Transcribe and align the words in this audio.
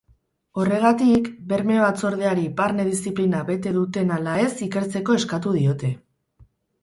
Horregatik, 0.59 1.27
berme 1.51 1.75
batzordeari 1.81 2.45
barne 2.61 2.85
diziplina 2.87 3.41
bete 3.51 3.75
duten 3.77 4.13
ala 4.15 4.33
ez 4.45 4.49
ikertzeko 4.69 5.19
eskatu 5.21 5.53
diote. 5.59 5.93